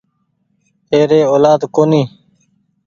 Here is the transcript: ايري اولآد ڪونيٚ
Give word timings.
ايري 0.93 1.19
اولآد 1.31 1.61
ڪونيٚ 1.75 2.07